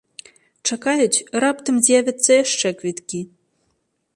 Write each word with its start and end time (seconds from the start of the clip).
Чакаюць, 0.69 1.23
раптам 1.45 1.75
з'явяцца 1.89 2.31
яшчэ 2.43 2.69
квіткі. 2.81 3.21